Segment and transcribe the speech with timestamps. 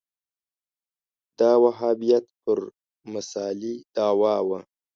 [1.39, 2.59] دا وهابیت پر
[3.13, 4.59] مسألې دعوا وه